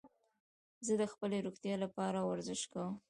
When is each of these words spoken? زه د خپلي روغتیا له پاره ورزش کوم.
زه 0.85 0.93
د 1.01 1.03
خپلي 1.11 1.37
روغتیا 1.45 1.75
له 1.83 1.87
پاره 1.95 2.21
ورزش 2.29 2.61
کوم. 2.73 2.93